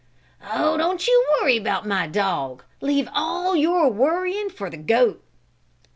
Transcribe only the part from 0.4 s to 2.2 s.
"Oh, don't you worry about my